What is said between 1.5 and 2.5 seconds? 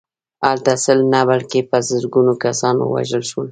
په زرګونه